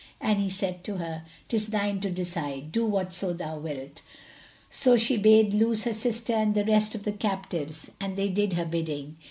And 0.19 0.39
he 0.39 0.49
said 0.49 0.83
to 0.85 0.97
her, 0.97 1.23
"'Tis 1.47 1.67
thine 1.67 1.99
to 1.99 2.09
decide; 2.09 2.71
do 2.71 2.83
whatso 2.87 3.33
thou 3.33 3.59
wilt." 3.59 4.01
So 4.71 4.97
she 4.97 5.15
bade 5.15 5.53
loose 5.53 5.83
her 5.83 5.93
sister 5.93 6.33
and 6.33 6.55
the 6.55 6.65
rest 6.65 6.95
of 6.95 7.03
the 7.03 7.11
captives, 7.11 7.91
and 7.99 8.17
they 8.17 8.29
did 8.29 8.53
her 8.53 8.65
bidding. 8.65 9.17